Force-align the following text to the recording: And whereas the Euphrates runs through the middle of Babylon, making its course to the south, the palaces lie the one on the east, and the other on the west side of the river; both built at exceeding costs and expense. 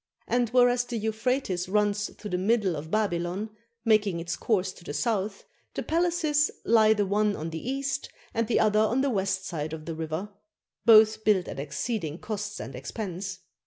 And 0.27 0.49
whereas 0.49 0.83
the 0.85 0.97
Euphrates 0.97 1.69
runs 1.69 2.09
through 2.15 2.31
the 2.31 2.37
middle 2.39 2.75
of 2.75 2.89
Babylon, 2.89 3.51
making 3.85 4.19
its 4.19 4.35
course 4.35 4.73
to 4.73 4.83
the 4.83 4.95
south, 4.95 5.45
the 5.75 5.83
palaces 5.83 6.49
lie 6.65 6.93
the 6.93 7.05
one 7.05 7.35
on 7.35 7.51
the 7.51 7.69
east, 7.69 8.09
and 8.33 8.47
the 8.47 8.59
other 8.59 8.79
on 8.79 9.01
the 9.01 9.11
west 9.11 9.45
side 9.45 9.73
of 9.73 9.85
the 9.85 9.93
river; 9.93 10.29
both 10.85 11.23
built 11.23 11.47
at 11.47 11.59
exceeding 11.59 12.17
costs 12.17 12.59
and 12.59 12.73
expense. 12.75 13.41